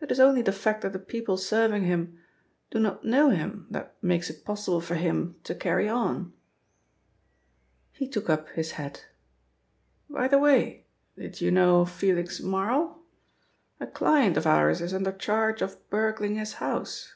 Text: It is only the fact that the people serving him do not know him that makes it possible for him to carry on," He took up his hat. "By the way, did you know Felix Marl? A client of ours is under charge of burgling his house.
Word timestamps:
It 0.00 0.12
is 0.12 0.20
only 0.20 0.42
the 0.42 0.52
fact 0.52 0.82
that 0.82 0.92
the 0.92 0.98
people 1.00 1.36
serving 1.36 1.82
him 1.86 2.20
do 2.70 2.78
not 2.78 3.04
know 3.04 3.30
him 3.30 3.66
that 3.68 3.96
makes 4.00 4.30
it 4.30 4.44
possible 4.44 4.80
for 4.80 4.94
him 4.94 5.34
to 5.42 5.56
carry 5.56 5.88
on," 5.88 6.32
He 7.90 8.06
took 8.06 8.30
up 8.30 8.48
his 8.50 8.70
hat. 8.78 9.06
"By 10.08 10.28
the 10.28 10.38
way, 10.38 10.86
did 11.18 11.40
you 11.40 11.50
know 11.50 11.84
Felix 11.84 12.38
Marl? 12.40 13.02
A 13.80 13.88
client 13.88 14.36
of 14.36 14.46
ours 14.46 14.80
is 14.80 14.94
under 14.94 15.10
charge 15.10 15.60
of 15.62 15.90
burgling 15.90 16.36
his 16.36 16.52
house. 16.62 17.14